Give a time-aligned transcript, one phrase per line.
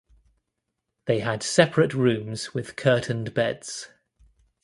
[1.05, 3.89] They had separate rooms with curtained beds.